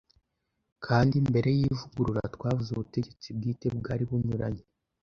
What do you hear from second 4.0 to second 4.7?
bunyuranye